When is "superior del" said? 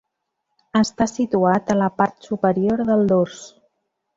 2.31-3.05